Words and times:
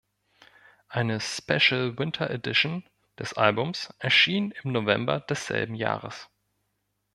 Eine 0.87 1.19
"Special 1.21 1.99
Winter 1.99 2.27
Edition" 2.31 2.83
des 3.19 3.33
Albums 3.35 3.93
erschien 3.99 4.49
im 4.63 4.71
November 4.71 5.19
desselben 5.19 5.75
Jahres. 5.75 6.27